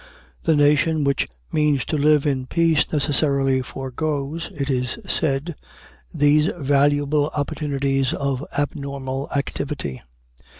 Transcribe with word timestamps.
The 0.45 0.55
nation 0.55 1.03
which 1.03 1.27
means 1.51 1.85
to 1.85 1.95
live 1.95 2.25
in 2.25 2.47
peace 2.47 2.91
necessarily 2.91 3.61
foregoes, 3.61 4.49
it 4.51 4.67
is 4.71 4.97
said, 5.07 5.53
these 6.11 6.47
valuable 6.57 7.29
opportunities 7.35 8.11
of 8.11 8.43
abnormal 8.57 9.29
activity. 9.35 10.01